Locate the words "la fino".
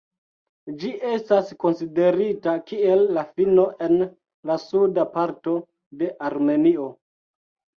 3.19-3.67